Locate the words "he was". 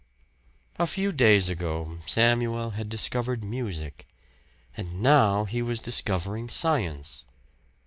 5.45-5.79